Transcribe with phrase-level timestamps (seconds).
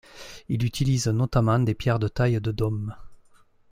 [0.49, 2.95] Il utilise notamment des pierres de taille de Dom.